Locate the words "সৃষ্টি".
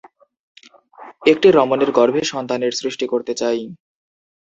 2.73-3.05